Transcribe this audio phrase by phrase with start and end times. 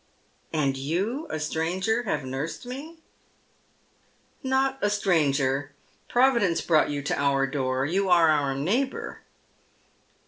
[0.51, 2.97] "And you— a stranger— have nursed me?""
[4.43, 5.73] Not a stranger.
[6.09, 9.21] Providence brought you to our door; you are our neighbour."